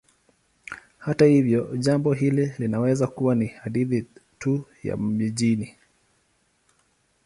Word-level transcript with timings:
Hata 0.97 1.25
hivyo, 1.25 1.75
jambo 1.77 2.13
hili 2.13 2.53
linaweza 2.57 3.07
kuwa 3.07 3.35
ni 3.35 3.47
hadithi 3.47 4.07
tu 4.39 4.65
ya 4.83 4.97
mijini. 4.97 5.75